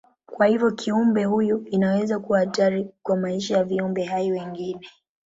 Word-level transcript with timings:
Kwa 0.25 0.45
hivyo 0.47 0.71
kiumbe 0.71 1.23
huyu 1.23 1.65
inaweza 1.71 2.19
kuwa 2.19 2.39
hatari 2.39 2.89
kwa 3.03 3.17
maisha 3.17 3.57
ya 3.57 3.63
viumbe 3.63 4.03
hai 4.03 4.31
wengine. 4.31 4.89